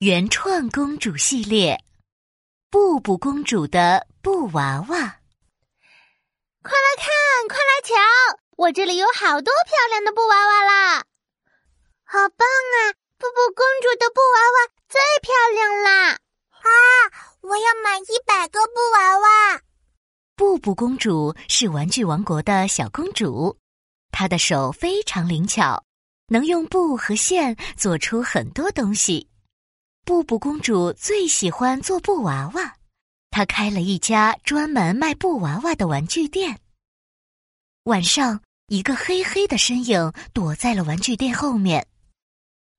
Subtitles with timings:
[0.00, 1.74] 原创公主系列
[2.70, 4.86] 《布布公主的布娃娃》，
[6.62, 7.94] 快来看，快来瞧，
[8.56, 11.04] 我这里有好多漂亮的布娃娃啦！
[12.04, 12.94] 好棒啊！
[13.18, 16.12] 布布公主的布娃娃最漂亮啦！
[16.12, 16.70] 啊，
[17.40, 19.60] 我要买一百个布娃娃！
[20.36, 23.58] 布布公主是玩具王国的小公主，
[24.12, 25.82] 她的手非常灵巧，
[26.28, 29.28] 能用布和线做出很多东西。
[30.08, 32.74] 布布公主最喜欢做布娃娃，
[33.28, 36.58] 她开了一家专门卖布娃娃的玩具店。
[37.84, 41.86] 晚上，一个黑黑的身影躲在了玩具店后面。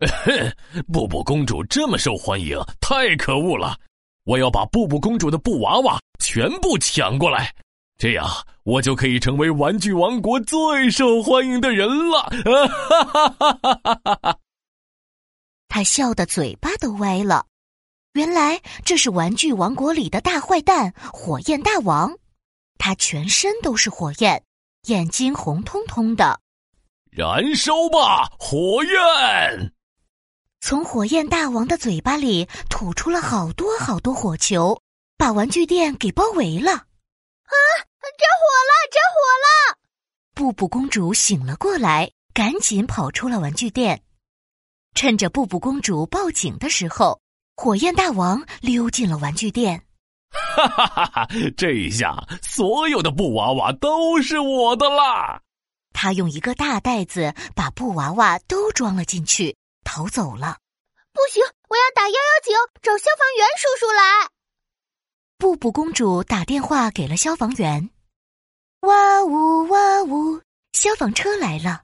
[0.90, 3.76] 布布公主这么受欢迎，太可恶了！
[4.24, 7.54] 我要把布布公主的布娃娃全部抢过来，
[7.98, 8.26] 这样
[8.62, 12.22] 我就可以成为玩具王国最受欢迎的人了！
[12.42, 14.38] 哈哈哈哈哈哈！
[15.78, 17.46] 他笑得嘴巴都歪了。
[18.14, 22.18] 原来这是玩具王国里的大坏蛋——火焰大王。
[22.78, 24.42] 他全身都是火焰，
[24.88, 26.40] 眼睛红彤彤的。
[27.12, 29.72] 燃烧吧，火焰！
[30.60, 34.82] 从火焰大王的嘴巴里吐出了好多好多火球，
[35.16, 36.72] 把玩具店给包围了。
[36.72, 37.54] 啊！
[38.18, 38.72] 着火了！
[38.90, 39.78] 着火了！
[40.34, 44.02] 布布公主醒了过来，赶紧跑出了玩具店。
[44.98, 47.20] 趁着布布公主报警的时候，
[47.54, 49.80] 火焰大王溜进了玩具店。
[50.28, 51.28] 哈哈哈哈！
[51.56, 55.40] 这一下，所有的布娃娃都是我的啦！
[55.92, 60.58] 他用一个大袋子把布娃娃都装了进去，逃走了。
[61.12, 64.28] 不行，我要打幺幺九，找消防员叔叔来。
[65.38, 67.88] 布布公主打电话给了消防员。
[68.80, 70.42] 哇呜哇呜！
[70.72, 71.82] 消防车来了，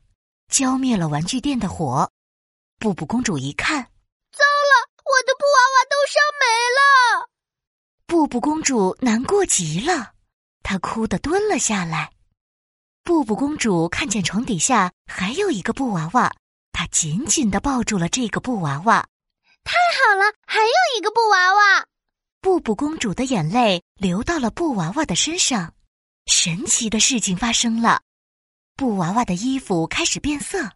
[0.49, 2.11] 浇灭了玩具店的火。
[2.85, 6.45] 布布公主一看，糟了，我的布娃娃都烧没
[6.77, 7.31] 了。
[8.07, 10.13] 布布公主难过极了，
[10.63, 12.13] 她哭得蹲了下来。
[13.03, 16.31] 布布公主看见床底下还有一个布娃娃，
[16.73, 19.09] 她紧紧的抱住了这个布娃娃。
[19.65, 21.87] 太好了，还有一个布娃娃。
[22.43, 25.73] 布布公主的眼泪流到了布娃娃的身上，
[26.27, 28.03] 神奇的事情发生了，
[28.77, 30.71] 布娃娃的衣服开始变色。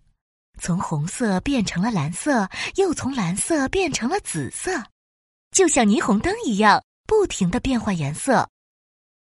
[0.59, 4.71] 从红色变成了蓝色，又从蓝色变成了紫色，
[5.51, 8.49] 就像霓虹灯一样，不停的变换颜色。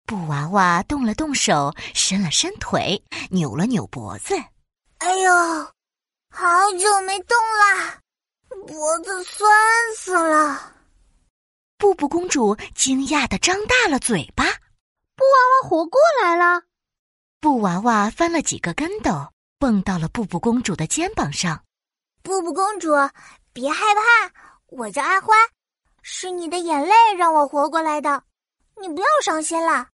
[0.06, 3.00] 布娃娃动了动手，伸了伸腿，
[3.30, 4.34] 扭了扭脖子。
[4.98, 5.32] 哎呦，
[6.30, 8.00] 好久没动啦，
[8.66, 9.48] 脖子酸
[9.96, 10.74] 死了。
[11.78, 14.44] 布布公主惊讶的张大了嘴巴。
[14.44, 16.62] 布娃娃活过来了。
[17.40, 19.32] 布娃娃翻了几个跟斗。
[19.60, 21.62] 蹦到了布布公主的肩膀上，
[22.22, 22.92] 布布公主，
[23.52, 24.32] 别害怕，
[24.68, 25.34] 我叫阿花，
[26.00, 28.22] 是你的眼泪让我活过来的，
[28.80, 29.86] 你不要伤心了。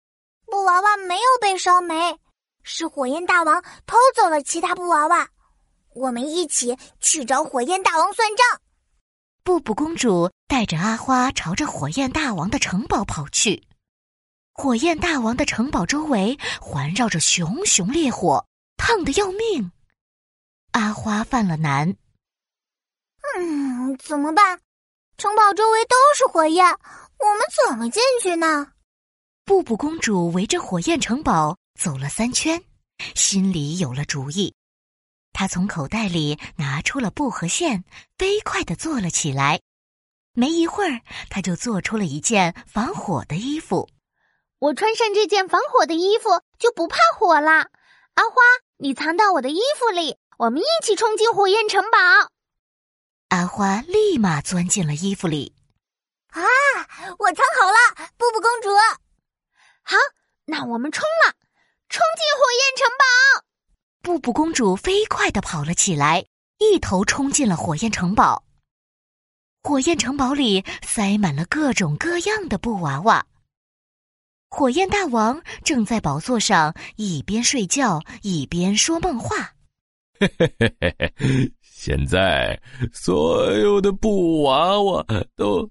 [0.44, 2.16] 布娃娃没有被烧没，
[2.62, 5.28] 是火焰大王偷走了其他布娃娃，
[5.94, 8.60] 我们一起去找火焰大王算账。
[9.42, 13.66] 布布公主带着阿花朝着火焰大王的城堡跑去，
[14.52, 18.46] 火焰大王的城堡周围环绕着熊熊烈火。
[18.88, 19.72] 烫的要命，
[20.70, 21.96] 阿花犯了难。
[23.36, 24.60] 嗯，怎么办？
[25.18, 28.74] 城堡周围都是火焰，我们怎么进去呢？
[29.44, 32.62] 布布公主围着火焰城堡走了三圈，
[33.16, 34.54] 心里有了主意。
[35.32, 37.82] 她从口袋里拿出了布和线，
[38.16, 39.60] 飞快的做了起来。
[40.32, 43.88] 没一会儿，她就做出了一件防火的衣服。
[44.60, 47.50] 我穿上这件防火的衣服，就不怕火了。
[48.14, 48.36] 阿花，
[48.78, 51.98] 你藏到我的衣服里，我们一起冲进火焰城堡。
[53.28, 55.54] 阿花立马钻进了衣服里。
[56.28, 56.42] 啊，
[57.18, 58.68] 我藏好了，布布公主。
[59.82, 59.96] 好，
[60.44, 61.32] 那我们冲了，
[61.88, 63.46] 冲进火焰城堡。
[64.02, 66.26] 布布公主飞快的跑了起来，
[66.58, 68.44] 一头冲进了火焰城堡。
[69.62, 73.26] 火焰城堡里塞满了各种各样的布娃娃。
[74.56, 79.52] 火焰大王正在宝座上一边睡觉一边说梦话。
[80.18, 81.52] 嘿嘿嘿嘿嘿！
[81.60, 82.58] 现在
[82.90, 85.04] 所有的布娃娃
[85.36, 85.68] 都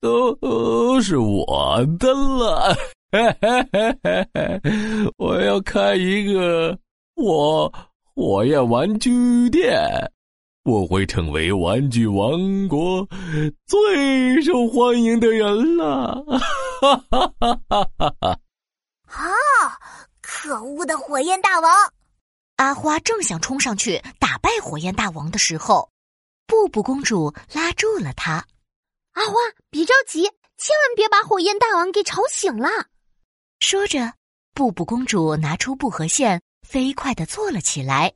[0.00, 2.76] 都是我的了。
[5.16, 6.76] 我要开一个
[7.14, 7.72] 火
[8.16, 9.80] 火焰玩具店。
[10.64, 13.06] 我会成为玩具王国
[13.66, 16.24] 最受欢迎的人了！
[16.80, 18.40] 哈哈哈哈哈哈！
[19.04, 19.78] 啊！
[20.22, 21.70] 可恶的火焰大王！
[22.56, 25.90] 阿花正想冲上去打败火焰大王的时候，
[26.46, 28.46] 布布公主拉住了他。
[29.12, 29.34] 阿花，
[29.68, 32.70] 别着急，千万别把火焰大王给吵醒了。
[33.60, 34.14] 说着，
[34.54, 38.14] 布布公主拿出布和线，飞快的坐了起来。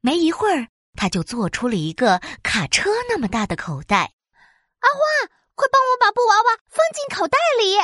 [0.00, 0.68] 没一会儿，
[0.98, 4.12] 她就做出了一个卡车那么大的口袋。
[4.80, 7.76] 阿花，快帮我把布娃娃放进口袋里。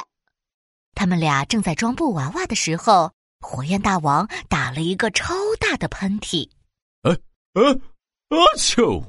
[0.96, 6.50] 他们俩正在装布娃娃的时候，火焰大王打了一个超大的喷嚏。
[7.02, 7.16] 呃
[7.52, 7.72] 呃，
[8.30, 9.00] 阿丘！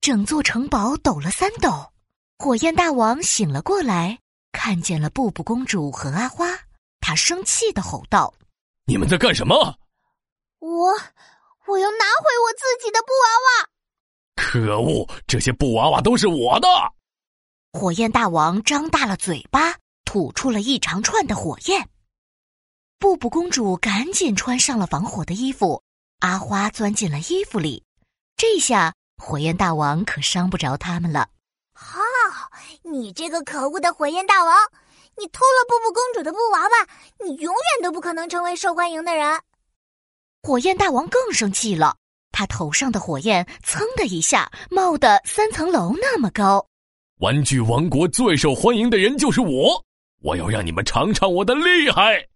[0.00, 1.92] 整座城堡抖了三抖。
[2.38, 4.20] 火焰大王醒了过来，
[4.52, 6.46] 看见了布布公主和阿花，
[7.00, 8.32] 他生气的吼道
[8.86, 9.76] ：“你们在干什么
[10.60, 10.92] ？”“我，
[11.68, 13.68] 我要拿回我自己的布娃娃。
[14.34, 16.68] ”“可恶，这些布娃娃都是我的！”
[17.78, 19.76] 火焰大王张大了嘴巴。
[20.04, 21.86] 吐出了一长串的火焰，
[22.98, 25.82] 布布公主赶紧穿上了防火的衣服，
[26.20, 27.84] 阿花钻进了衣服里，
[28.34, 31.28] 这下火焰大王可伤不着他们了。
[31.74, 32.00] 哈，
[32.84, 34.56] 你这个可恶的火焰大王，
[35.18, 36.88] 你偷了布布公主的布娃娃，
[37.22, 39.42] 你永远都不可能成为受欢迎的人。
[40.42, 41.96] 火焰大王更生气了，
[42.30, 46.66] 他头上的火焰噌的一下冒得三层楼那么高。
[47.18, 49.84] 玩具王国最受欢迎的人就是我。
[50.20, 52.28] 我要让你们尝尝我的厉害！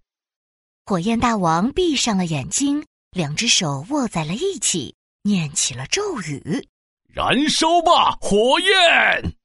[0.87, 6.69] 火焰大王闭上了眼睛，两只手握在了一起，念起了咒语
[7.13, 9.37] ：“燃烧吧，火焰！”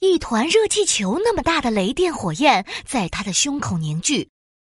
[0.00, 4.28] 一团热气球那么大的雷电火焰在他的胸口凝聚。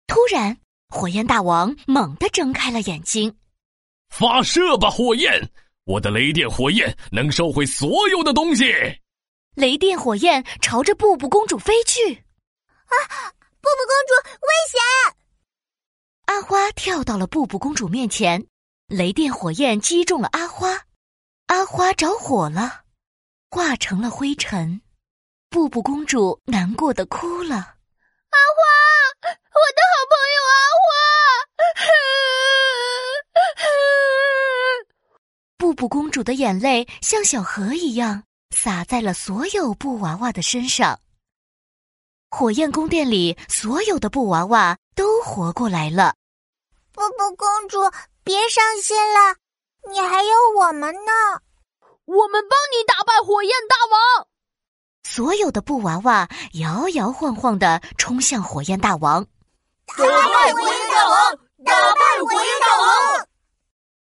[0.07, 0.57] 突然，
[0.89, 3.37] 火焰大王猛地睁开了眼睛
[4.09, 5.51] ：“发射吧，火焰！
[5.85, 8.65] 我的雷电火焰能收回所有的东西！”
[9.55, 12.15] 雷电火焰朝着布布公主飞去。
[12.15, 12.97] 啊！
[13.61, 14.81] 布布公主，危险！
[16.27, 18.47] 阿花跳到了布布公主面前，
[18.87, 20.87] 雷电火焰击中了阿花，
[21.49, 22.85] 阿花着火了，
[23.51, 24.81] 化成了灰尘。
[25.51, 27.57] 布布公主难过的哭了。
[27.57, 27.75] 阿花，
[29.25, 30.89] 我的好朋友阿花！
[35.79, 40.99] 布布公主的眼泪像小河一样洒在了所有布娃娃的身上。
[42.31, 46.17] 火焰宫殿里所有的布娃娃都活过来了。
[46.93, 47.79] 布布公主，
[48.25, 49.37] 别伤心了，
[49.89, 51.13] 你还有我们呢。
[52.07, 54.27] 我们帮你打败火焰大王。
[55.05, 59.25] 所有的布娃娃摇摇晃晃的冲向火焰大王。
[59.87, 61.39] 打败火焰大王！
[61.65, 63.29] 打败火焰大王！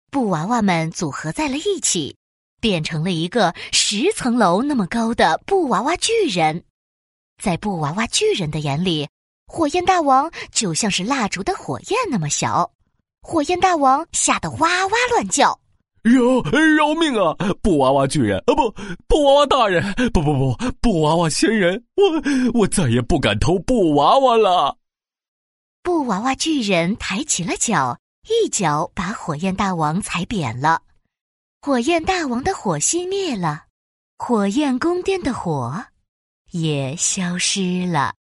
[0.09, 2.15] 布娃娃们组合在了一起，
[2.61, 6.63] 变成了一个十层楼那么高的布娃娃巨人。
[7.41, 9.07] 在布娃娃巨人的眼里，
[9.47, 12.71] 火焰大王就像是蜡烛的火焰那么小。
[13.21, 15.59] 火焰大王吓得哇哇乱叫
[16.01, 17.35] ：“饶饶命啊！
[17.61, 18.73] 布娃娃巨人啊，不，
[19.07, 19.83] 布娃娃大人，
[20.13, 24.77] 不不不，布娃娃仙人，我我再也不敢偷布娃娃了。”
[25.83, 30.81] 布娃娃巨人抬起了脚，一脚把火焰大王踩扁了。
[31.61, 33.65] 火焰大王的火熄灭了，
[34.17, 35.85] 火焰宫殿的火。
[36.51, 38.15] 也消失了。